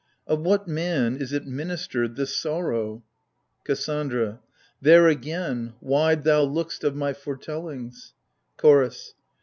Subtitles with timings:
[0.25, 3.03] Of what man is it ministered, this sorrow?
[3.65, 4.39] KASSANDRA.
[4.81, 8.13] There again, wide thou look'st of my foretellings
[8.57, 9.13] CHORDS.